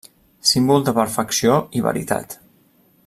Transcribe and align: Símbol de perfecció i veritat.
Símbol 0.51 0.87
de 0.87 0.93
perfecció 0.99 1.59
i 1.81 1.85
veritat. 1.89 2.37